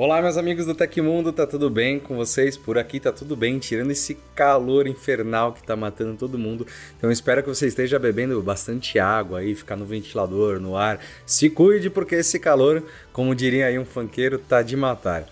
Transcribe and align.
Olá, 0.00 0.22
meus 0.22 0.36
amigos 0.36 0.64
do 0.64 0.76
Tecmundo, 0.76 1.32
tá 1.32 1.44
tudo 1.44 1.68
bem 1.68 1.98
com 1.98 2.14
vocês? 2.14 2.56
Por 2.56 2.78
aqui 2.78 3.00
tá 3.00 3.10
tudo 3.10 3.34
bem, 3.34 3.58
tirando 3.58 3.90
esse 3.90 4.16
calor 4.32 4.86
infernal 4.86 5.52
que 5.52 5.60
tá 5.60 5.74
matando 5.74 6.16
todo 6.16 6.38
mundo. 6.38 6.64
Então 6.96 7.10
espero 7.10 7.42
que 7.42 7.48
você 7.48 7.66
esteja 7.66 7.98
bebendo 7.98 8.40
bastante 8.40 9.00
água 9.00 9.40
aí, 9.40 9.56
ficar 9.56 9.74
no 9.74 9.84
ventilador, 9.84 10.60
no 10.60 10.76
ar. 10.76 11.00
Se 11.26 11.50
cuide 11.50 11.90
porque 11.90 12.14
esse 12.14 12.38
calor, 12.38 12.84
como 13.12 13.34
diria 13.34 13.66
aí 13.66 13.76
um 13.76 13.84
funkeiro, 13.84 14.38
tá 14.38 14.62
de 14.62 14.76
matar. 14.76 15.26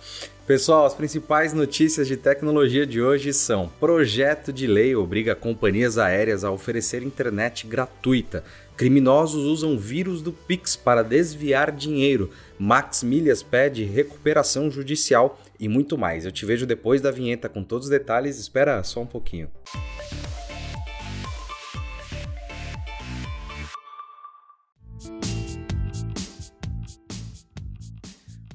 Pessoal, 0.46 0.86
as 0.86 0.94
principais 0.94 1.52
notícias 1.52 2.06
de 2.06 2.16
tecnologia 2.16 2.86
de 2.86 3.02
hoje 3.02 3.32
são: 3.32 3.68
projeto 3.80 4.52
de 4.52 4.64
lei 4.68 4.94
obriga 4.94 5.34
companhias 5.34 5.98
aéreas 5.98 6.44
a 6.44 6.52
oferecer 6.52 7.02
internet 7.02 7.66
gratuita. 7.66 8.44
Criminosos 8.76 9.44
usam 9.44 9.76
vírus 9.76 10.22
do 10.22 10.32
Pix 10.32 10.76
para 10.76 11.02
desviar 11.02 11.72
dinheiro. 11.72 12.30
Max 12.56 13.02
Milhas 13.02 13.42
pede 13.42 13.82
recuperação 13.82 14.70
judicial 14.70 15.40
e 15.58 15.68
muito 15.68 15.98
mais. 15.98 16.24
Eu 16.24 16.30
te 16.30 16.46
vejo 16.46 16.64
depois 16.64 17.00
da 17.00 17.10
vinheta 17.10 17.48
com 17.48 17.64
todos 17.64 17.86
os 17.86 17.90
detalhes. 17.90 18.38
Espera 18.38 18.84
só 18.84 19.00
um 19.00 19.06
pouquinho. 19.06 19.50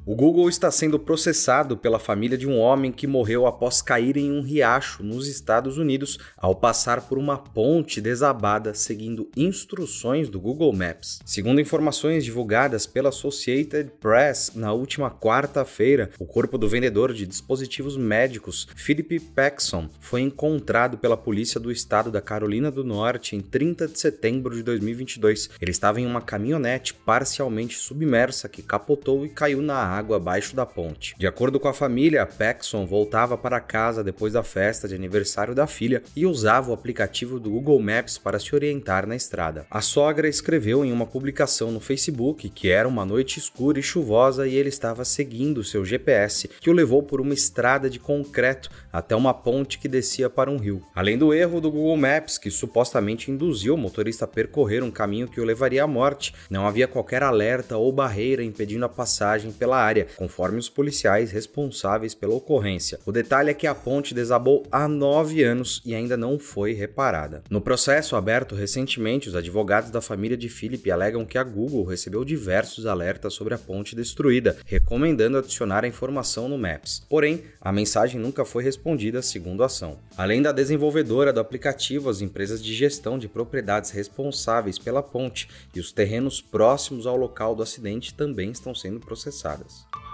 O 0.04 0.16
Google 0.16 0.50
está 0.50 0.72
sendo 0.72 0.98
processado 0.98 1.78
pela 1.78 2.00
família 2.00 2.36
de 2.36 2.48
um 2.48 2.58
homem 2.58 2.92
que 2.92 3.06
morreu 3.06 3.46
após 3.46 3.84
cair 3.84 4.18
em 4.18 4.32
um 4.32 4.42
riacho 4.42 5.04
nos 5.04 5.28
Estados 5.28 5.78
Unidos 5.78 6.18
ao 6.36 6.56
passar 6.56 7.02
por 7.02 7.20
uma 7.20 7.38
ponte 7.38 8.02
desabada 8.02 8.74
seguindo 8.74 9.30
instruções 9.38 10.28
do 10.28 10.40
Google 10.40 10.74
Maps. 10.74 11.20
Segundo 11.24 11.62
informações 11.62 12.26
divulgadas 12.26 12.88
pela 12.88 13.10
Associated 13.10 13.92
Press 14.00 14.54
na 14.56 14.74
última 14.74 15.12
quarta-feira, 15.12 16.10
o 16.18 16.26
corpo 16.26 16.58
do 16.58 16.68
vendedor 16.68 17.14
de 17.14 17.28
dispositivos 17.28 17.96
médicos, 17.96 18.68
Philip 18.76 19.20
Paxson, 19.20 19.88
foi 20.00 20.22
encontrado 20.22 20.98
pela 20.98 21.16
polícia 21.16 21.60
do 21.60 21.72
estado 21.72 22.10
da 22.10 22.22
Carolina 22.22 22.72
do 22.72 22.84
Norte 22.84 23.36
em 23.36 23.40
30 23.40 23.88
de 23.88 24.00
setembro 24.00 24.56
de 24.56 24.64
2022. 24.64 25.52
Ele 25.62 25.70
estava 25.70 26.02
em 26.02 26.08
uma 26.08 26.22
caminhonete 26.22 26.96
parcialmente 26.96 27.78
submersa 27.78 28.50
que 28.50 28.64
capotou 28.64 29.24
e 29.24 29.30
caiu 29.30 29.62
na 29.62 29.76
água 29.76 29.91
abaixo 30.00 30.56
da 30.56 30.66
ponte. 30.66 31.16
De 31.18 31.28
acordo 31.28 31.60
com 31.60 31.68
a 31.68 31.74
família, 31.74 32.26
Paxson 32.26 32.86
voltava 32.86 33.38
para 33.38 33.60
casa 33.60 34.04
depois 34.04 34.34
da 34.34 34.44
festa 34.44 34.88
de 34.88 34.96
aniversário 34.96 35.54
da 35.54 35.68
filha 35.68 36.02
e 36.16 36.26
usava 36.26 36.72
o 36.72 36.74
aplicativo 36.74 37.40
do 37.40 37.50
Google 37.50 37.80
Maps 37.80 38.18
para 38.18 38.40
se 38.40 38.56
orientar 38.56 39.08
na 39.08 39.16
estrada. 39.16 39.66
A 39.70 39.82
sogra 39.82 40.28
escreveu 40.28 40.86
em 40.86 40.92
uma 40.92 41.06
publicação 41.06 41.72
no 41.72 41.80
Facebook 41.80 42.50
que 42.50 42.70
era 42.70 42.88
uma 42.88 43.06
noite 43.06 43.40
escura 43.40 43.80
e 43.80 43.84
chuvosa 43.84 44.48
e 44.48 44.56
ele 44.56 44.70
estava 44.70 45.04
seguindo 45.04 45.64
seu 45.64 45.84
GPS, 45.84 46.50
que 46.60 46.70
o 46.70 46.74
levou 46.74 47.04
por 47.04 47.20
uma 47.20 47.34
estrada 47.34 47.90
de 47.90 48.00
concreto 48.00 48.70
até 48.92 49.16
uma 49.16 49.34
ponte 49.34 49.80
que 49.80 49.88
descia 49.88 50.30
para 50.30 50.52
um 50.52 50.58
rio. 50.58 50.84
Além 50.96 51.18
do 51.18 51.34
erro 51.34 51.62
do 51.62 51.72
Google 51.72 51.98
Maps, 51.98 52.38
que 52.38 52.52
supostamente 52.52 53.32
induziu 53.32 53.76
o 53.76 53.78
motorista 53.78 54.26
a 54.26 54.28
percorrer 54.28 54.84
um 54.84 54.92
caminho 54.92 55.28
que 55.28 55.42
o 55.42 55.46
levaria 55.46 55.84
à 55.84 55.88
morte, 55.88 56.34
não 56.50 56.68
havia 56.68 56.88
qualquer 56.88 57.24
alerta 57.24 57.78
ou 57.78 57.92
barreira 57.92 58.44
impedindo 58.44 58.86
a 58.86 58.90
passagem 58.90 59.52
pela 59.52 59.81
área, 59.82 60.08
conforme 60.16 60.60
os 60.60 60.70
policiais 60.70 61.32
responsáveis 61.32 62.14
pela 62.14 62.36
ocorrência. 62.36 63.00
O 63.06 63.12
detalhe 63.12 63.50
é 63.50 63.54
que 63.54 63.68
a 63.68 63.76
ponte 63.76 64.14
desabou 64.14 64.64
há 64.72 64.88
nove 64.88 65.44
anos 65.44 65.82
e 65.86 65.96
ainda 65.96 66.16
não 66.16 66.38
foi 66.38 66.74
reparada. 66.74 67.44
No 67.50 67.62
processo 67.62 68.16
aberto 68.16 68.56
recentemente, 68.56 69.30
os 69.30 69.36
advogados 69.36 69.92
da 69.92 70.02
família 70.02 70.38
de 70.38 70.50
Philip 70.50 70.90
alegam 70.92 71.26
que 71.26 71.38
a 71.38 71.44
Google 71.44 71.84
recebeu 71.84 72.24
diversos 72.24 72.86
alertas 72.86 73.34
sobre 73.34 73.54
a 73.54 73.58
ponte 73.58 73.96
destruída, 73.96 74.58
recomendando 74.66 75.38
adicionar 75.38 75.84
a 75.84 75.88
informação 75.88 76.48
no 76.48 76.58
Maps. 76.58 77.04
Porém, 77.10 77.44
a 77.60 77.72
mensagem 77.72 78.20
nunca 78.20 78.46
foi 78.46 78.64
respondida 78.64 79.22
segundo 79.22 79.64
a 79.64 79.66
ação. 79.68 79.98
Além 80.18 80.42
da 80.42 80.52
desenvolvedora 80.52 81.32
do 81.32 81.40
aplicativo, 81.40 82.10
as 82.10 82.22
empresas 82.22 82.64
de 82.64 82.74
gestão 82.74 83.18
de 83.18 83.28
propriedades 83.28 83.92
responsáveis 83.92 84.78
pela 84.78 85.02
ponte 85.02 85.48
e 85.74 85.80
os 85.80 85.92
terrenos 85.92 86.42
próximos 86.42 87.08
ao 87.08 87.16
local 87.16 87.56
do 87.56 87.64
acidente 87.64 88.14
também 88.14 88.52
estão 88.52 88.76
sendo 88.76 89.00
processadas. 89.00 89.71
business. 89.72 90.11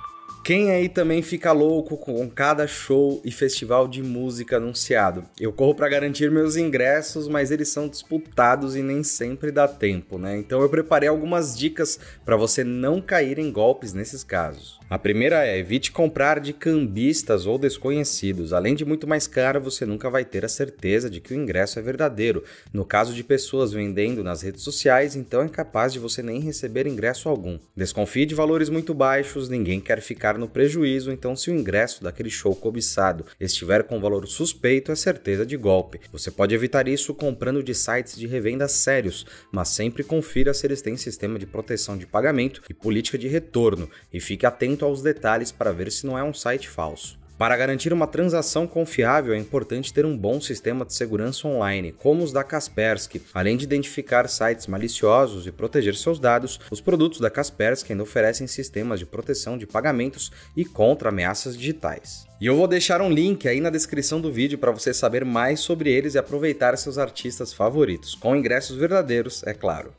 Quem 0.48 0.72
aí 0.72 0.88
também 0.88 1.22
fica 1.22 1.52
louco 1.52 1.98
com 1.98 2.30
cada 2.30 2.66
show 2.68 3.20
e 3.26 3.34
festival 3.34 3.86
de 3.86 4.02
música 4.02 4.56
anunciado? 4.56 5.26
Eu 5.38 5.52
corro 5.52 5.76
para 5.76 5.90
garantir 5.90 6.32
meus 6.32 6.56
ingressos, 6.56 7.28
mas 7.28 7.52
eles 7.52 7.68
são 7.68 7.90
disputados 7.90 8.74
e 8.74 8.82
nem 8.82 9.04
sempre 9.04 9.52
dá 9.52 9.68
tempo, 9.68 10.18
né? 10.18 10.38
Então 10.38 10.62
eu 10.62 10.70
preparei 10.70 11.10
algumas 11.10 11.58
dicas 11.58 12.00
para 12.24 12.38
você 12.38 12.64
não 12.64 13.02
cair 13.02 13.40
em 13.40 13.52
golpes 13.52 13.92
nesses 13.92 14.24
casos. 14.24 14.80
A 14.90 14.98
primeira 14.98 15.46
é 15.46 15.58
evite 15.58 15.92
comprar 15.92 16.40
de 16.40 16.54
cambistas 16.54 17.46
ou 17.46 17.58
desconhecidos. 17.58 18.54
Além 18.54 18.74
de 18.74 18.86
muito 18.86 19.06
mais 19.06 19.28
caro, 19.28 19.60
você 19.60 19.86
nunca 19.86 20.10
vai 20.10 20.24
ter 20.24 20.46
a 20.46 20.48
certeza 20.48 21.10
de 21.10 21.20
que 21.20 21.34
o 21.34 21.36
ingresso 21.36 21.78
é 21.78 21.82
verdadeiro. 21.82 22.42
No 22.72 22.86
caso 22.86 23.14
de 23.14 23.22
pessoas 23.22 23.74
vendendo 23.74 24.24
nas 24.24 24.44
redes 24.44 24.64
sociais, 24.64 25.14
então 25.14 25.42
é 25.42 25.50
capaz 25.50 25.92
de 25.92 26.00
você 26.00 26.24
nem 26.24 26.40
receber 26.40 26.88
ingresso 26.88 27.28
algum. 27.28 27.60
Desconfie 27.76 28.26
de 28.26 28.34
valores 28.34 28.70
muito 28.70 28.94
baixos, 28.94 29.50
ninguém 29.50 29.82
quer 29.82 30.00
ficar 30.00 30.37
no 30.38 30.48
prejuízo, 30.48 31.12
então 31.12 31.36
se 31.36 31.50
o 31.50 31.54
ingresso 31.54 32.04
daquele 32.04 32.30
show 32.30 32.56
cobiçado 32.56 33.26
estiver 33.40 33.84
com 33.84 34.00
valor 34.00 34.28
suspeito, 34.28 34.92
é 34.92 34.96
certeza 34.96 35.46
de 35.46 35.58
golpe. 35.58 36.00
Você 36.12 36.32
pode 36.32 36.54
evitar 36.54 36.88
isso 36.88 37.14
comprando 37.14 37.64
de 37.64 37.74
sites 37.74 38.16
de 38.16 38.28
revenda 38.28 38.68
sérios, 38.68 39.26
mas 39.52 39.70
sempre 39.70 40.04
confira 40.04 40.54
se 40.54 40.66
eles 40.68 40.82
têm 40.82 40.98
sistema 40.98 41.38
de 41.40 41.46
proteção 41.46 41.98
de 41.98 42.06
pagamento 42.06 42.62
e 42.70 42.74
política 42.74 43.18
de 43.18 43.28
retorno 43.28 43.90
e 44.14 44.20
fique 44.20 44.46
atento 44.46 44.86
aos 44.86 45.02
detalhes 45.02 45.52
para 45.52 45.72
ver 45.72 45.92
se 45.92 46.06
não 46.06 46.18
é 46.18 46.24
um 46.24 46.34
site 46.34 46.70
falso. 46.70 47.18
Para 47.38 47.56
garantir 47.56 47.94
uma 47.94 48.08
transação 48.08 48.66
confiável, 48.66 49.32
é 49.32 49.38
importante 49.38 49.94
ter 49.94 50.08
um 50.08 50.18
bom 50.18 50.42
sistema 50.42 50.84
de 50.84 50.96
segurança 50.96 51.48
online, 51.48 51.92
como 51.92 52.24
os 52.24 52.32
da 52.32 52.44
Kaspersky. 52.44 53.22
Além 53.32 53.56
de 53.56 53.64
identificar 53.64 54.28
sites 54.28 54.66
maliciosos 54.66 55.46
e 55.46 55.52
proteger 55.52 55.96
seus 55.96 56.18
dados, 56.20 56.60
os 56.72 56.82
produtos 56.82 57.20
da 57.20 57.30
Kaspersky 57.30 57.94
ainda 57.94 58.02
oferecem 58.02 58.48
sistemas 58.48 58.98
de 58.98 59.06
proteção 59.06 59.56
de 59.56 59.68
pagamentos 59.68 60.32
e 60.56 60.66
contra 60.66 61.10
ameaças 61.10 61.56
digitais. 61.56 62.26
E 62.42 62.48
eu 62.48 62.56
vou 62.56 62.68
deixar 62.68 63.02
um 63.02 63.12
link 63.12 63.48
aí 63.48 63.62
na 63.62 63.70
descrição 63.70 64.20
do 64.20 64.32
vídeo 64.32 64.58
para 64.58 64.72
você 64.72 64.92
saber 64.92 65.24
mais 65.24 65.60
sobre 65.60 65.92
eles 65.92 66.16
e 66.16 66.18
aproveitar 66.18 66.76
seus 66.76 66.98
artistas 66.98 67.54
favoritos, 67.54 68.16
com 68.16 68.36
ingressos 68.36 68.78
verdadeiros, 68.78 69.44
é 69.46 69.54
claro. 69.54 69.94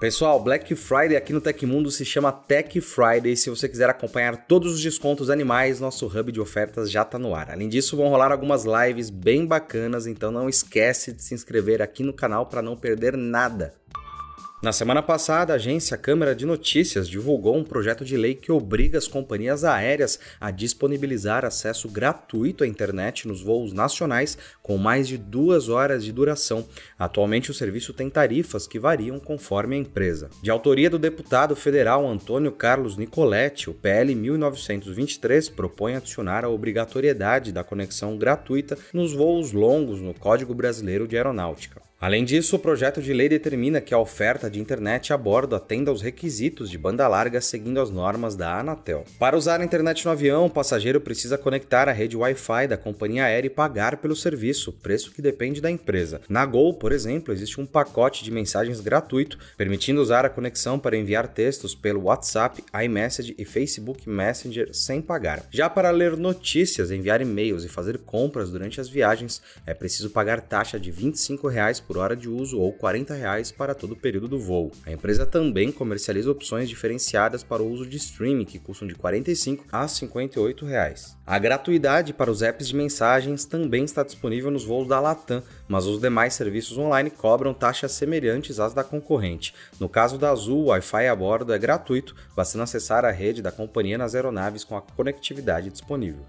Pessoal, 0.00 0.42
Black 0.42 0.74
Friday 0.74 1.16
aqui 1.16 1.32
no 1.32 1.40
Tecmundo 1.40 1.90
se 1.90 2.04
chama 2.04 2.32
Tech 2.32 2.80
Friday. 2.80 3.36
Se 3.36 3.48
você 3.48 3.68
quiser 3.68 3.88
acompanhar 3.88 4.46
todos 4.46 4.74
os 4.74 4.82
descontos 4.82 5.30
animais, 5.30 5.78
nosso 5.78 6.06
hub 6.06 6.32
de 6.32 6.40
ofertas 6.40 6.90
já 6.90 7.02
está 7.02 7.18
no 7.18 7.34
ar. 7.34 7.50
Além 7.50 7.68
disso, 7.68 7.96
vão 7.96 8.08
rolar 8.08 8.32
algumas 8.32 8.64
lives 8.64 9.08
bem 9.08 9.46
bacanas, 9.46 10.06
então 10.06 10.32
não 10.32 10.48
esquece 10.48 11.12
de 11.12 11.22
se 11.22 11.32
inscrever 11.32 11.80
aqui 11.80 12.02
no 12.02 12.12
canal 12.12 12.46
para 12.46 12.60
não 12.60 12.76
perder 12.76 13.16
nada. 13.16 13.72
Na 14.64 14.72
semana 14.72 15.02
passada, 15.02 15.52
a 15.52 15.56
agência 15.56 15.94
Câmara 15.94 16.34
de 16.34 16.46
Notícias 16.46 17.06
divulgou 17.06 17.54
um 17.54 17.62
projeto 17.62 18.02
de 18.02 18.16
lei 18.16 18.34
que 18.34 18.50
obriga 18.50 18.96
as 18.96 19.06
companhias 19.06 19.62
aéreas 19.62 20.18
a 20.40 20.50
disponibilizar 20.50 21.44
acesso 21.44 21.86
gratuito 21.86 22.64
à 22.64 22.66
internet 22.66 23.28
nos 23.28 23.42
voos 23.42 23.74
nacionais 23.74 24.38
com 24.62 24.78
mais 24.78 25.06
de 25.06 25.18
duas 25.18 25.68
horas 25.68 26.02
de 26.02 26.10
duração. 26.10 26.66
Atualmente, 26.98 27.50
o 27.50 27.54
serviço 27.54 27.92
tem 27.92 28.08
tarifas 28.08 28.66
que 28.66 28.78
variam 28.78 29.20
conforme 29.20 29.76
a 29.76 29.80
empresa. 29.80 30.30
De 30.42 30.50
autoria 30.50 30.88
do 30.88 30.98
deputado 30.98 31.54
federal 31.54 32.08
Antônio 32.08 32.50
Carlos 32.50 32.96
Nicoletti, 32.96 33.68
o 33.68 33.74
PL 33.74 34.14
1923 34.14 35.50
propõe 35.50 35.96
adicionar 35.96 36.42
a 36.42 36.48
obrigatoriedade 36.48 37.52
da 37.52 37.62
conexão 37.62 38.16
gratuita 38.16 38.78
nos 38.94 39.12
voos 39.12 39.52
longos 39.52 40.00
no 40.00 40.14
Código 40.14 40.54
Brasileiro 40.54 41.06
de 41.06 41.18
Aeronáutica. 41.18 41.82
Além 42.04 42.22
disso, 42.22 42.56
o 42.56 42.58
projeto 42.58 43.00
de 43.00 43.14
lei 43.14 43.30
determina 43.30 43.80
que 43.80 43.94
a 43.94 43.98
oferta 43.98 44.50
de 44.50 44.60
internet 44.60 45.10
a 45.10 45.16
bordo 45.16 45.56
atenda 45.56 45.90
aos 45.90 46.02
requisitos 46.02 46.68
de 46.68 46.76
banda 46.76 47.08
larga 47.08 47.40
seguindo 47.40 47.80
as 47.80 47.88
normas 47.88 48.36
da 48.36 48.60
Anatel. 48.60 49.06
Para 49.18 49.38
usar 49.38 49.58
a 49.58 49.64
internet 49.64 50.04
no 50.04 50.10
avião, 50.10 50.44
o 50.44 50.50
passageiro 50.50 51.00
precisa 51.00 51.38
conectar 51.38 51.88
a 51.88 51.92
rede 51.92 52.14
Wi-Fi 52.14 52.68
da 52.68 52.76
companhia 52.76 53.24
aérea 53.24 53.46
e 53.46 53.50
pagar 53.50 53.96
pelo 53.96 54.14
serviço, 54.14 54.70
preço 54.70 55.12
que 55.12 55.22
depende 55.22 55.62
da 55.62 55.70
empresa. 55.70 56.20
Na 56.28 56.44
Gol, 56.44 56.74
por 56.74 56.92
exemplo, 56.92 57.32
existe 57.32 57.58
um 57.58 57.64
pacote 57.64 58.22
de 58.22 58.30
mensagens 58.30 58.82
gratuito, 58.82 59.38
permitindo 59.56 60.02
usar 60.02 60.26
a 60.26 60.28
conexão 60.28 60.78
para 60.78 60.98
enviar 60.98 61.26
textos 61.26 61.74
pelo 61.74 62.02
WhatsApp, 62.02 62.62
iMessage 62.84 63.34
e 63.38 63.46
Facebook 63.46 64.06
Messenger 64.06 64.74
sem 64.74 65.00
pagar. 65.00 65.42
Já 65.50 65.70
para 65.70 65.90
ler 65.90 66.18
notícias, 66.18 66.90
enviar 66.90 67.22
e-mails 67.22 67.64
e 67.64 67.68
fazer 67.70 67.96
compras 67.96 68.50
durante 68.50 68.78
as 68.78 68.90
viagens, 68.90 69.40
é 69.66 69.72
preciso 69.72 70.10
pagar 70.10 70.42
taxa 70.42 70.78
de 70.78 70.90
R$ 70.90 70.96
25 70.96 71.48
por 71.86 71.93
por 71.94 72.00
hora 72.00 72.16
de 72.16 72.28
uso 72.28 72.58
ou 72.58 72.72
40 72.72 73.14
reais 73.14 73.52
para 73.52 73.72
todo 73.72 73.92
o 73.92 73.96
período 73.96 74.26
do 74.26 74.36
voo. 74.36 74.72
A 74.84 74.90
empresa 74.90 75.24
também 75.24 75.70
comercializa 75.70 76.28
opções 76.28 76.68
diferenciadas 76.68 77.44
para 77.44 77.62
o 77.62 77.70
uso 77.70 77.86
de 77.86 77.96
streaming, 77.96 78.44
que 78.44 78.58
custam 78.58 78.88
de 78.88 78.94
R$ 78.94 79.00
45 79.00 79.64
a 79.70 79.86
58 79.86 80.66
reais. 80.66 81.16
A 81.24 81.38
gratuidade 81.38 82.12
para 82.12 82.32
os 82.32 82.42
apps 82.42 82.66
de 82.66 82.74
mensagens 82.74 83.44
também 83.44 83.84
está 83.84 84.02
disponível 84.02 84.50
nos 84.50 84.64
voos 84.64 84.88
da 84.88 84.98
Latam, 84.98 85.40
mas 85.68 85.86
os 85.86 86.00
demais 86.00 86.34
serviços 86.34 86.76
online 86.76 87.10
cobram 87.10 87.54
taxas 87.54 87.92
semelhantes 87.92 88.58
às 88.58 88.74
da 88.74 88.82
concorrente. 88.82 89.54
No 89.78 89.88
caso 89.88 90.18
da 90.18 90.32
Azul, 90.32 90.64
o 90.64 90.66
Wi-Fi 90.66 91.06
a 91.06 91.14
bordo 91.14 91.52
é 91.52 91.58
gratuito, 91.58 92.16
bastando 92.34 92.64
acessar 92.64 93.04
a 93.04 93.12
rede 93.12 93.40
da 93.40 93.52
companhia 93.52 93.96
nas 93.96 94.16
aeronaves 94.16 94.64
com 94.64 94.76
a 94.76 94.82
conectividade 94.82 95.70
disponível. 95.70 96.24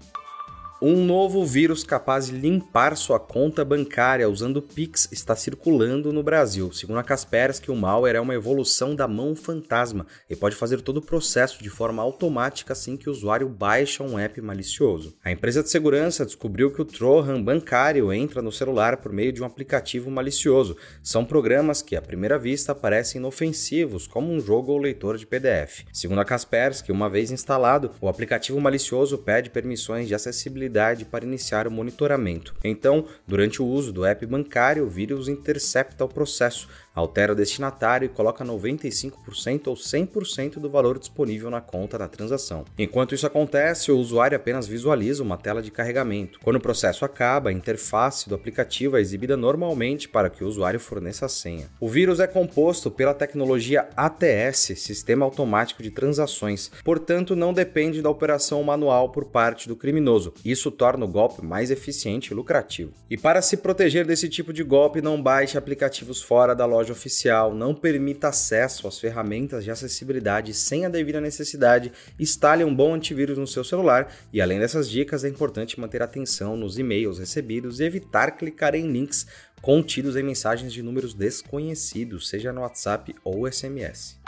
Um 0.80 1.06
novo 1.06 1.42
vírus 1.42 1.82
capaz 1.82 2.26
de 2.26 2.32
limpar 2.32 2.98
sua 2.98 3.18
conta 3.18 3.64
bancária 3.64 4.28
usando 4.28 4.60
Pix 4.60 5.08
está 5.10 5.34
circulando 5.34 6.12
no 6.12 6.22
Brasil. 6.22 6.70
Segundo 6.70 6.98
a 6.98 7.02
Kaspersky, 7.02 7.70
o 7.70 7.74
malware 7.74 8.16
é 8.16 8.20
uma 8.20 8.34
evolução 8.34 8.94
da 8.94 9.08
mão 9.08 9.34
fantasma 9.34 10.06
e 10.28 10.36
pode 10.36 10.54
fazer 10.54 10.82
todo 10.82 10.98
o 10.98 11.02
processo 11.02 11.62
de 11.62 11.70
forma 11.70 12.02
automática 12.02 12.74
assim 12.74 12.94
que 12.94 13.08
o 13.08 13.12
usuário 13.12 13.48
baixa 13.48 14.04
um 14.04 14.18
app 14.18 14.38
malicioso. 14.42 15.16
A 15.24 15.30
empresa 15.30 15.62
de 15.62 15.70
segurança 15.70 16.26
descobriu 16.26 16.70
que 16.70 16.82
o 16.82 16.84
Trojan 16.84 17.42
bancário 17.42 18.12
entra 18.12 18.42
no 18.42 18.52
celular 18.52 18.98
por 18.98 19.10
meio 19.14 19.32
de 19.32 19.42
um 19.42 19.46
aplicativo 19.46 20.10
malicioso. 20.10 20.76
São 21.02 21.24
programas 21.24 21.80
que, 21.80 21.96
à 21.96 22.02
primeira 22.02 22.38
vista, 22.38 22.74
parecem 22.74 23.18
inofensivos, 23.18 24.06
como 24.06 24.30
um 24.30 24.40
jogo 24.40 24.72
ou 24.72 24.78
leitor 24.78 25.16
de 25.16 25.26
PDF. 25.26 25.86
Segundo 25.90 26.20
a 26.20 26.24
Kaspersky, 26.24 26.92
uma 26.92 27.08
vez 27.08 27.30
instalado, 27.30 27.92
o 27.98 28.10
aplicativo 28.10 28.60
malicioso 28.60 29.16
pede 29.16 29.48
permissões 29.48 30.06
de 30.06 30.14
acessibilidade 30.14 30.65
para 31.04 31.24
iniciar 31.24 31.66
o 31.66 31.70
monitoramento. 31.70 32.54
Então, 32.62 33.06
durante 33.26 33.60
o 33.62 33.66
uso 33.66 33.92
do 33.92 34.04
app 34.04 34.24
bancário, 34.26 34.84
o 34.84 34.90
vírus 34.90 35.28
intercepta 35.28 36.04
o 36.04 36.08
processo, 36.08 36.68
altera 36.96 37.32
o 37.32 37.36
destinatário 37.36 38.06
e 38.06 38.08
coloca 38.08 38.44
95% 38.44 39.66
ou 39.66 39.74
100% 39.74 40.58
do 40.58 40.70
valor 40.70 40.98
disponível 40.98 41.50
na 41.50 41.60
conta 41.60 41.98
na 41.98 42.08
transação. 42.08 42.64
Enquanto 42.78 43.14
isso 43.14 43.26
acontece, 43.26 43.92
o 43.92 43.98
usuário 43.98 44.36
apenas 44.36 44.66
visualiza 44.66 45.22
uma 45.22 45.36
tela 45.36 45.62
de 45.62 45.70
carregamento. 45.70 46.40
Quando 46.42 46.56
o 46.56 46.60
processo 46.60 47.04
acaba, 47.04 47.50
a 47.50 47.52
interface 47.52 48.28
do 48.28 48.34
aplicativo 48.34 48.96
é 48.96 49.00
exibida 49.00 49.36
normalmente 49.36 50.08
para 50.08 50.30
que 50.30 50.42
o 50.42 50.48
usuário 50.48 50.80
forneça 50.80 51.26
a 51.26 51.28
senha. 51.28 51.68
O 51.78 51.88
vírus 51.88 52.18
é 52.18 52.26
composto 52.26 52.90
pela 52.90 53.12
tecnologia 53.12 53.88
ATS, 53.96 54.72
Sistema 54.76 55.24
Automático 55.24 55.82
de 55.82 55.90
Transações, 55.90 56.70
portanto 56.82 57.36
não 57.36 57.52
depende 57.52 58.00
da 58.00 58.08
operação 58.08 58.62
manual 58.62 59.10
por 59.10 59.26
parte 59.26 59.68
do 59.68 59.76
criminoso. 59.76 60.32
Isso 60.44 60.70
torna 60.70 61.04
o 61.04 61.08
golpe 61.08 61.44
mais 61.44 61.70
eficiente 61.70 62.32
e 62.32 62.34
lucrativo. 62.34 62.92
E 63.10 63.16
para 63.16 63.42
se 63.42 63.58
proteger 63.58 64.06
desse 64.06 64.28
tipo 64.28 64.52
de 64.52 64.62
golpe, 64.62 65.02
não 65.02 65.20
baixe 65.20 65.58
aplicativos 65.58 66.22
fora 66.22 66.54
da 66.54 66.64
loja 66.64 66.85
loja 66.86 66.92
oficial, 66.92 67.54
não 67.54 67.74
permita 67.74 68.28
acesso 68.28 68.86
às 68.86 68.98
ferramentas 68.98 69.64
de 69.64 69.70
acessibilidade 69.70 70.54
sem 70.54 70.84
a 70.84 70.88
devida 70.88 71.20
necessidade, 71.20 71.92
instale 72.18 72.64
um 72.64 72.74
bom 72.74 72.94
antivírus 72.94 73.36
no 73.36 73.46
seu 73.46 73.64
celular 73.64 74.12
e, 74.32 74.40
além 74.40 74.58
dessas 74.58 74.88
dicas, 74.88 75.24
é 75.24 75.28
importante 75.28 75.80
manter 75.80 76.02
atenção 76.02 76.56
nos 76.56 76.78
e-mails 76.78 77.18
recebidos 77.18 77.80
e 77.80 77.84
evitar 77.84 78.32
clicar 78.32 78.74
em 78.74 78.90
links 78.90 79.26
contidos 79.60 80.16
em 80.16 80.22
mensagens 80.22 80.72
de 80.72 80.82
números 80.82 81.14
desconhecidos, 81.14 82.28
seja 82.28 82.52
no 82.52 82.60
WhatsApp 82.60 83.14
ou 83.24 83.50
SMS. 83.50 84.25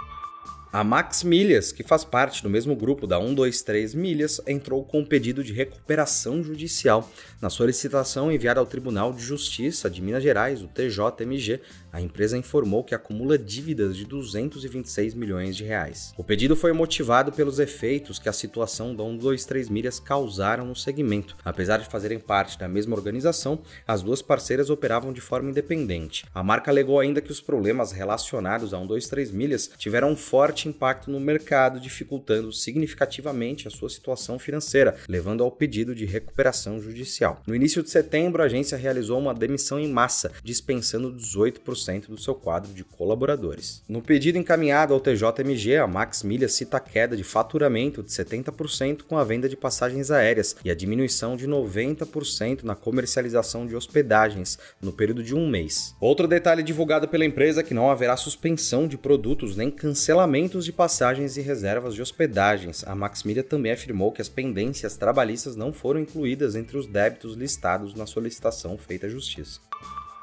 A 0.70 0.84
Max 0.84 1.22
Milhas, 1.22 1.72
que 1.72 1.82
faz 1.82 2.04
parte 2.04 2.42
do 2.42 2.50
mesmo 2.50 2.76
grupo 2.76 3.06
da 3.06 3.18
123 3.18 3.94
Milhas, 3.94 4.38
entrou 4.46 4.84
com 4.84 5.00
um 5.00 5.04
pedido 5.04 5.42
de 5.42 5.54
recuperação 5.54 6.42
judicial. 6.42 7.10
Na 7.40 7.48
solicitação 7.48 8.30
enviada 8.30 8.60
ao 8.60 8.66
Tribunal 8.66 9.14
de 9.14 9.22
Justiça 9.22 9.88
de 9.88 10.02
Minas 10.02 10.22
Gerais, 10.22 10.60
o 10.60 10.68
TJMG, 10.68 11.62
a 11.90 12.02
empresa 12.02 12.36
informou 12.36 12.84
que 12.84 12.94
acumula 12.94 13.38
dívidas 13.38 13.96
de 13.96 14.04
226 14.04 15.14
milhões 15.14 15.56
de 15.56 15.64
reais. 15.64 16.12
O 16.18 16.24
pedido 16.24 16.54
foi 16.54 16.74
motivado 16.74 17.32
pelos 17.32 17.58
efeitos 17.58 18.18
que 18.18 18.28
a 18.28 18.32
situação 18.32 18.94
da 18.94 19.02
123 19.04 19.70
Milhas 19.70 19.98
causaram 19.98 20.66
no 20.66 20.76
segmento. 20.76 21.34
Apesar 21.42 21.78
de 21.78 21.88
fazerem 21.88 22.18
parte 22.18 22.58
da 22.58 22.68
mesma 22.68 22.94
organização, 22.94 23.60
as 23.86 24.02
duas 24.02 24.20
parceiras 24.20 24.68
operavam 24.68 25.14
de 25.14 25.20
forma 25.22 25.48
independente. 25.48 26.26
A 26.34 26.42
marca 26.42 26.70
alegou 26.70 27.00
ainda 27.00 27.22
que 27.22 27.32
os 27.32 27.40
problemas 27.40 27.90
relacionados 27.90 28.74
a 28.74 28.78
123 28.78 29.30
Milhas 29.30 29.70
tiveram 29.78 30.10
um 30.10 30.16
forte 30.16 30.57
forte 30.58 30.69
impacto 30.69 31.10
no 31.10 31.20
mercado, 31.20 31.78
dificultando 31.78 32.52
significativamente 32.52 33.69
a 33.69 33.70
sua 33.70 33.88
situação 33.88 34.38
financeira, 34.38 34.96
levando 35.08 35.44
ao 35.44 35.50
pedido 35.50 35.94
de 35.94 36.05
recuperação 36.05 36.81
judicial. 36.81 37.43
No 37.46 37.55
início 37.55 37.82
de 37.82 37.90
setembro, 37.90 38.43
a 38.43 38.46
agência 38.46 38.76
realizou 38.76 39.19
uma 39.19 39.34
demissão 39.34 39.78
em 39.78 39.88
massa, 39.88 40.32
dispensando 40.43 41.12
18% 41.12 42.08
do 42.08 42.20
seu 42.20 42.34
quadro 42.34 42.72
de 42.72 42.82
colaboradores. 42.82 43.82
No 43.88 44.02
pedido 44.02 44.38
encaminhado 44.38 44.93
ao 44.93 45.00
TJMG, 45.00 45.76
a 45.76 45.87
Max 45.87 46.22
Milha 46.22 46.49
cita 46.49 46.78
a 46.78 46.81
queda 46.81 47.16
de 47.16 47.22
faturamento 47.22 48.02
de 48.02 48.11
70% 48.11 49.02
com 49.02 49.16
a 49.16 49.25
venda 49.25 49.49
de 49.49 49.56
passagens 49.56 50.11
aéreas 50.11 50.56
e 50.64 50.70
a 50.70 50.75
diminuição 50.75 51.37
de 51.37 51.46
90% 51.46 52.62
na 52.62 52.75
comercialização 52.75 53.66
de 53.66 53.76
hospedagens 53.76 54.58
no 54.81 54.93
período 54.93 55.22
de 55.22 55.34
um 55.34 55.49
mês. 55.49 55.94
Outro 56.00 56.26
detalhe 56.26 56.62
divulgado 56.62 57.06
pela 57.06 57.25
empresa 57.25 57.61
é 57.61 57.64
que 57.64 57.75
não 57.75 57.90
haverá 57.90 58.16
suspensão 58.16 58.88
de 58.88 58.96
produtos 58.96 59.56
nem 59.56 59.70
cancelamento 59.70 60.47
de 60.48 60.72
passagens 60.72 61.36
e 61.36 61.40
reservas 61.40 61.94
de 61.94 62.00
hospedagens. 62.00 62.82
A 62.86 62.94
Maximília 62.94 63.44
também 63.44 63.72
afirmou 63.72 64.10
que 64.10 64.22
as 64.22 64.28
pendências 64.28 64.96
trabalhistas 64.96 65.54
não 65.54 65.72
foram 65.72 66.00
incluídas 66.00 66.56
entre 66.56 66.76
os 66.76 66.86
débitos 66.86 67.36
listados 67.36 67.94
na 67.94 68.06
solicitação 68.06 68.78
feita 68.78 69.06
à 69.06 69.10
Justiça. 69.10 69.60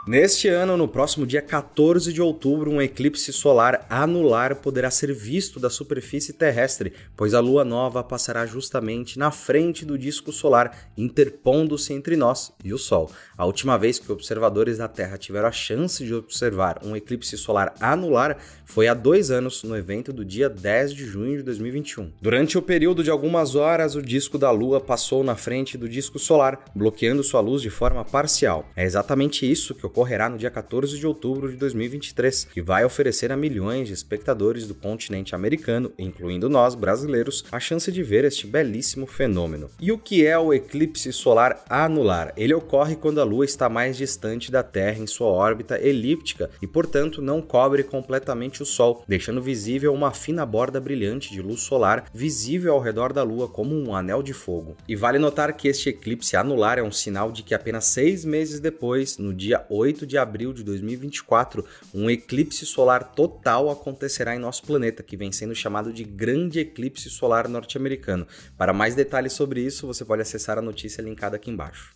Neste 0.07 0.47
ano, 0.47 0.77
no 0.77 0.87
próximo 0.87 1.25
dia 1.25 1.41
14 1.41 2.13
de 2.13 2.21
outubro, 2.21 2.69
um 2.69 2.79
eclipse 2.79 3.33
solar 3.33 3.87
anular 3.89 4.55
poderá 4.57 4.91
ser 4.91 5.11
visto 5.11 5.59
da 5.59 5.67
superfície 5.67 6.31
terrestre, 6.31 6.93
pois 7.17 7.33
a 7.33 7.39
lua 7.39 7.65
nova 7.65 8.03
passará 8.03 8.45
justamente 8.45 9.17
na 9.17 9.31
frente 9.31 9.83
do 9.83 9.97
disco 9.97 10.31
solar, 10.31 10.91
interpondo-se 10.95 11.91
entre 11.91 12.15
nós 12.15 12.53
e 12.63 12.71
o 12.71 12.77
Sol. 12.77 13.09
A 13.35 13.47
última 13.47 13.79
vez 13.79 13.97
que 13.97 14.11
observadores 14.11 14.77
da 14.77 14.87
Terra 14.87 15.17
tiveram 15.17 15.47
a 15.47 15.51
chance 15.51 16.05
de 16.05 16.13
observar 16.13 16.81
um 16.85 16.95
eclipse 16.95 17.35
solar 17.35 17.73
anular 17.79 18.37
foi 18.63 18.87
há 18.87 18.93
dois 18.93 19.31
anos, 19.31 19.63
no 19.63 19.75
evento 19.75 20.13
do 20.13 20.23
dia 20.23 20.47
10 20.47 20.93
de 20.93 21.03
junho 21.03 21.37
de 21.37 21.41
2021. 21.43 22.11
Durante 22.21 22.59
o 22.59 22.61
período 22.61 23.03
de 23.03 23.09
algumas 23.09 23.55
horas, 23.55 23.95
o 23.95 24.03
disco 24.03 24.37
da 24.37 24.51
Lua 24.51 24.79
passou 24.79 25.23
na 25.23 25.35
frente 25.35 25.79
do 25.79 25.89
disco 25.89 26.19
solar, 26.19 26.63
bloqueando 26.75 27.23
sua 27.23 27.41
luz 27.41 27.63
de 27.63 27.71
forma 27.71 28.05
parcial. 28.05 28.69
É 28.75 28.83
exatamente 28.83 29.49
isso 29.49 29.73
que 29.73 29.85
ocorrerá 29.95 30.27
no 30.27 30.37
dia 30.37 30.51
14 30.51 30.99
de 30.99 31.07
outubro 31.07 31.49
de 31.49 31.55
2023, 31.55 32.49
que 32.53 32.61
vai 32.61 32.83
oferecer 32.83 33.31
a 33.31 33.37
milhões 33.37 33.87
de 33.87 33.93
espectadores 33.93 34.67
do 34.67 34.75
continente 34.75 35.33
americano, 35.33 35.93
incluindo 35.97 36.49
nós 36.49 36.75
brasileiros, 36.75 37.45
a 37.49 37.61
chance 37.61 37.89
de 37.89 38.03
ver 38.03 38.25
este 38.25 38.45
belíssimo 38.45 39.07
fenômeno. 39.07 39.69
E 39.79 39.93
o 39.93 39.97
que 39.97 40.25
é 40.25 40.37
o 40.37 40.53
eclipse 40.53 41.13
solar 41.13 41.63
anular? 41.69 42.33
Ele 42.35 42.53
ocorre 42.53 42.97
quando 42.97 43.21
a 43.21 43.23
Lua 43.23 43.45
está 43.45 43.69
mais 43.69 43.95
distante 43.95 44.51
da 44.51 44.61
Terra 44.61 44.99
em 44.99 45.07
sua 45.07 45.27
órbita 45.27 45.79
elíptica 45.79 46.49
e, 46.61 46.67
portanto, 46.67 47.21
não 47.21 47.41
cobre 47.41 47.81
completamente 47.81 48.61
o 48.61 48.65
Sol, 48.65 49.05
deixando 49.07 49.41
visível 49.41 49.93
uma 49.93 50.11
fina 50.11 50.45
borda 50.45 50.81
brilhante 50.81 51.31
de 51.31 51.41
luz 51.41 51.61
solar 51.61 52.05
visível 52.13 52.73
ao 52.73 52.81
redor 52.81 53.13
da 53.13 53.23
Lua 53.23 53.47
como 53.47 53.73
um 53.73 53.95
anel 53.95 54.21
de 54.21 54.33
fogo. 54.33 54.75
E 54.87 54.95
vale 54.95 55.19
notar 55.19 55.53
que 55.53 55.69
este 55.69 55.89
eclipse 55.89 56.35
anular 56.35 56.77
é 56.77 56.83
um 56.83 56.91
sinal 56.91 57.31
de 57.31 57.43
que 57.43 57.53
apenas 57.53 57.85
seis 57.85 58.25
meses 58.25 58.59
depois, 58.59 59.17
no 59.17 59.33
dia 59.33 59.65
8 59.69 59.84
8 59.85 60.05
de 60.05 60.17
abril 60.17 60.51
de 60.51 60.63
2024, 60.63 61.65
um 61.93 62.09
eclipse 62.09 62.65
solar 62.65 63.13
total 63.13 63.69
acontecerá 63.69 64.35
em 64.35 64.39
nosso 64.39 64.63
planeta, 64.63 65.03
que 65.03 65.15
vem 65.15 65.31
sendo 65.31 65.55
chamado 65.55 65.93
de 65.93 66.03
Grande 66.03 66.59
Eclipse 66.59 67.09
Solar 67.09 67.47
Norte-Americano. 67.47 68.27
Para 68.57 68.73
mais 68.73 68.95
detalhes 68.95 69.33
sobre 69.33 69.61
isso, 69.61 69.87
você 69.87 70.03
pode 70.03 70.21
acessar 70.21 70.57
a 70.57 70.61
notícia 70.61 71.01
linkada 71.01 71.35
aqui 71.35 71.49
embaixo. 71.49 71.93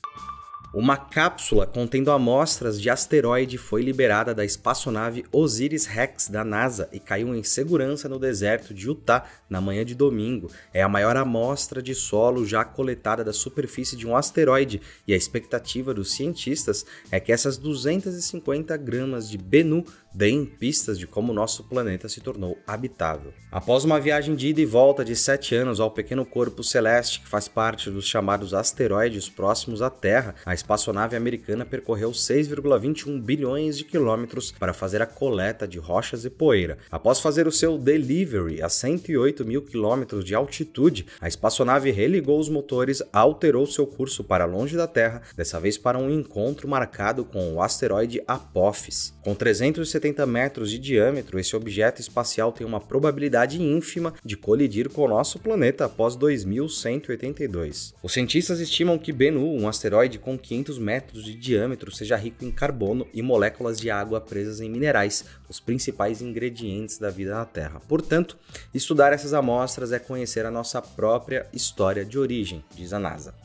Uma 0.72 0.96
cápsula 0.98 1.66
contendo 1.66 2.12
amostras 2.12 2.80
de 2.80 2.92
asteroide 2.92 3.58
foi 3.58 3.82
liberada 3.82 4.36
da 4.36 4.46
espaçonave 4.46 5.26
Osiris-Rex 5.32 6.28
da 6.28 6.44
NASA 6.44 6.88
e 6.94 7.00
caiu 7.00 7.34
em 7.34 7.42
segurança 7.42 8.08
no 8.08 8.20
deserto 8.20 8.72
de 8.72 8.86
Utah 8.86 9.26
na 9.50 9.60
manhã 9.60 9.84
de 9.84 9.96
domingo. 9.96 10.52
É 10.72 10.84
a 10.84 10.88
maior 10.88 11.18
amostra 11.18 11.82
de 11.82 11.96
solo 11.96 12.46
já 12.46 12.64
coletada 12.64 13.24
da 13.24 13.34
superfície 13.34 13.98
de 13.98 14.06
um 14.06 14.16
asteroide 14.16 14.80
e 15.08 15.14
a 15.14 15.18
expectativa 15.18 15.92
dos 15.92 16.12
cientistas 16.12 16.86
é 17.10 17.20
que 17.20 17.32
essas 17.32 17.58
250 17.58 18.78
gramas 18.78 19.28
de 19.28 19.40
Bennu 19.40 19.84
deem 20.14 20.46
pistas 20.46 20.98
de 20.98 21.06
como 21.06 21.34
nosso 21.34 21.64
planeta 21.64 22.10
se 22.10 22.22
tornou 22.22 22.58
habitável. 22.66 23.34
Após 23.52 23.84
uma 23.84 24.00
viagem 24.00 24.36
de 24.36 24.48
ida 24.48 24.62
e 24.62 24.66
volta 24.66 25.06
de 25.06 25.16
7 25.16 25.56
anos 25.56 25.80
ao 25.80 25.92
pequeno 25.92 26.26
corpo 26.26 26.64
celeste 26.64 27.22
que 27.22 27.28
faz 27.28 27.48
parte 27.48 27.90
dos 27.90 28.08
chamados 28.08 28.54
asteroides 28.54 29.30
próximos 29.30 29.82
à 29.82 29.90
Terra, 29.90 30.36
a 30.46 30.54
espaçonave 30.60 31.16
americana 31.16 31.66
percorreu 31.66 32.12
6,21 32.12 33.22
bilhões 33.22 33.78
de 33.78 33.84
quilômetros 33.84 34.52
para 34.52 34.74
fazer 34.74 35.02
a 35.02 35.06
coleta 35.06 35.68
de 35.68 35.80
rochas 35.80 36.26
e 36.26 36.30
poeira. 36.30 36.78
Após 36.92 37.20
fazer 37.20 37.48
o 37.48 37.52
seu 37.52 37.78
delivery 37.78 38.62
a 38.62 38.70
108 38.70 39.46
mil 39.46 39.62
quilômetros 39.62 40.24
de 40.24 40.36
altitude, 40.36 41.06
a 41.20 41.28
espaçonave 41.28 41.92
religou 41.92 42.40
os 42.40 42.50
motores, 42.50 43.02
alterou 43.12 43.66
seu 43.66 43.88
curso 43.88 44.24
para 44.24 44.46
longe 44.46 44.76
da 44.76 44.88
Terra, 44.88 45.22
dessa 45.36 45.60
vez 45.60 45.78
para 45.78 45.98
um 45.98 46.10
encontro 46.10 46.68
marcado 46.68 47.24
com 47.24 47.54
o 47.54 47.62
asteroide 47.62 48.22
Apophis. 48.28 49.14
Com 49.24 49.34
370 49.34 50.26
metros 50.26 50.70
de 50.70 50.78
diâmetro, 50.78 51.40
esse 51.40 51.56
objeto 51.56 52.02
espacial 52.02 52.52
tem 52.52 52.66
uma 52.66 52.80
probabilidade 52.80 53.62
ínfima 53.62 54.14
de 54.24 54.36
colidir 54.36 54.90
com 54.90 55.04
o 55.04 55.08
nosso 55.08 55.40
planeta 55.40 55.86
após 55.86 56.16
2182. 56.16 57.94
Os 58.04 58.14
cientistas 58.14 58.60
estimam 58.60 58.98
que 58.98 59.14
Bennu, 59.14 59.54
um 59.54 59.68
asteroide 59.68 60.20
com 60.20 60.38
500 60.50 60.80
metros 60.80 61.24
de 61.24 61.36
diâmetro, 61.36 61.92
seja 61.92 62.16
rico 62.16 62.44
em 62.44 62.50
carbono 62.50 63.08
e 63.14 63.22
moléculas 63.22 63.80
de 63.80 63.92
água 63.92 64.20
presas 64.20 64.60
em 64.60 64.68
minerais, 64.68 65.24
os 65.48 65.60
principais 65.60 66.24
ingredientes 66.24 66.98
da 66.98 67.12
vida 67.12 67.36
na 67.36 67.46
Terra. 67.46 67.80
Portanto, 67.88 68.36
estudar 68.74 69.14
essas 69.14 69.34
amostras 69.34 69.92
é 69.92 70.00
conhecer 70.00 70.48
a 70.48 70.52
nossa 70.52 70.82
própria 70.82 71.48
história 71.54 72.04
de 72.04 72.18
origem, 72.18 72.64
diz 72.76 72.94
a 72.94 73.00
NASA. 73.00 73.36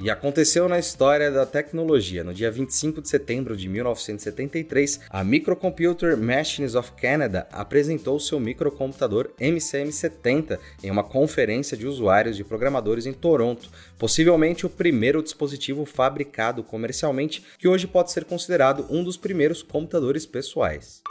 E 0.00 0.08
aconteceu 0.10 0.68
na 0.68 0.78
história 0.78 1.28
da 1.28 1.44
tecnologia. 1.44 2.22
No 2.22 2.32
dia 2.32 2.52
25 2.52 3.02
de 3.02 3.08
setembro 3.08 3.56
de 3.56 3.68
1973, 3.68 5.00
a 5.10 5.24
Microcomputer 5.24 6.16
Machines 6.16 6.76
of 6.76 6.92
Canada 6.92 7.48
apresentou 7.50 8.20
seu 8.20 8.38
microcomputador 8.38 9.30
MCM70 9.40 10.60
em 10.84 10.90
uma 10.92 11.02
conferência 11.02 11.76
de 11.76 11.84
usuários 11.84 12.36
de 12.36 12.44
programadores 12.44 13.06
em 13.06 13.12
Toronto, 13.12 13.68
possivelmente 13.98 14.64
o 14.64 14.70
primeiro 14.70 15.20
dispositivo 15.20 15.84
fabricado 15.84 16.62
comercialmente 16.62 17.42
que 17.58 17.66
hoje 17.66 17.88
pode 17.88 18.12
ser 18.12 18.24
considerado 18.24 18.86
um 18.88 19.02
dos 19.02 19.16
primeiros 19.16 19.64
computadores 19.64 20.24
pessoais. 20.24 21.02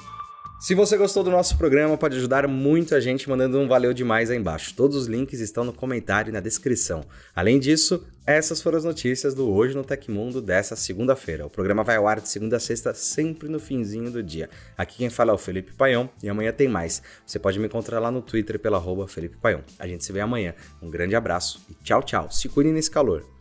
Se 0.59 0.73
você 0.73 0.97
gostou 0.97 1.23
do 1.23 1.29
nosso 1.29 1.55
programa, 1.55 1.95
pode 1.99 2.17
ajudar 2.17 2.47
muito 2.47 2.95
a 2.95 2.99
gente 2.99 3.29
mandando 3.29 3.59
um 3.59 3.67
valeu 3.67 3.93
demais 3.93 4.31
aí 4.31 4.39
embaixo. 4.39 4.73
Todos 4.73 4.97
os 4.97 5.05
links 5.05 5.39
estão 5.39 5.63
no 5.63 5.71
comentário 5.71 6.31
e 6.31 6.33
na 6.33 6.39
descrição. 6.39 7.05
Além 7.35 7.59
disso, 7.59 8.03
essas 8.25 8.59
foram 8.59 8.79
as 8.79 8.83
notícias 8.83 9.35
do 9.35 9.47
Hoje 9.47 9.75
no 9.75 9.83
Tecmundo 9.83 10.41
dessa 10.41 10.75
segunda-feira. 10.75 11.45
O 11.45 11.49
programa 11.49 11.83
vai 11.83 11.97
ao 11.97 12.07
ar 12.07 12.19
de 12.19 12.27
segunda 12.27 12.57
a 12.57 12.59
sexta, 12.59 12.91
sempre 12.95 13.47
no 13.47 13.59
finzinho 13.59 14.09
do 14.09 14.23
dia. 14.23 14.49
Aqui 14.75 14.97
quem 14.97 15.11
fala 15.11 15.31
é 15.31 15.35
o 15.35 15.37
Felipe 15.37 15.73
Paião 15.73 16.09
e 16.23 16.27
amanhã 16.27 16.51
tem 16.51 16.67
mais. 16.67 17.03
Você 17.23 17.37
pode 17.37 17.59
me 17.59 17.67
encontrar 17.67 17.99
lá 17.99 18.09
no 18.09 18.23
Twitter 18.23 18.57
pela 18.57 18.77
arroba 18.77 19.07
Felipe 19.07 19.37
Paião. 19.37 19.63
A 19.77 19.87
gente 19.87 20.03
se 20.03 20.11
vê 20.11 20.21
amanhã. 20.21 20.55
Um 20.81 20.89
grande 20.89 21.15
abraço 21.15 21.61
e 21.69 21.75
tchau, 21.83 22.01
tchau. 22.01 22.31
Se 22.31 22.49
cuide 22.49 22.71
nesse 22.71 22.89
calor. 22.89 23.23